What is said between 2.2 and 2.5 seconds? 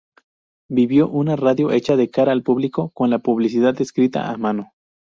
al